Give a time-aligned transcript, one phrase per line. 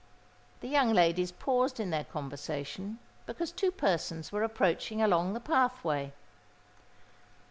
[0.61, 6.11] The young ladies paused in their conversation, because two persons were approaching along the pathway.